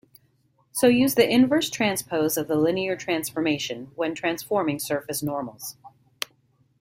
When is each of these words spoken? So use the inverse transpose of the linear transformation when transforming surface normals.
So 0.71 0.87
use 0.87 1.13
the 1.13 1.29
inverse 1.31 1.69
transpose 1.69 2.35
of 2.35 2.47
the 2.47 2.55
linear 2.55 2.95
transformation 2.95 3.91
when 3.93 4.15
transforming 4.15 4.79
surface 4.79 5.21
normals. 5.21 5.77